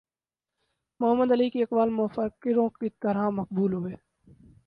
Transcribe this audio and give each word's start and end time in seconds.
محمد 0.99 1.31
Ali 1.31 1.49
کے 1.49 1.61
اقوال 1.63 1.89
مفکروں 1.91 2.67
کی 2.71 2.89
طرح 3.01 3.29
مقبول 3.31 3.73
ہوئے 3.73 3.95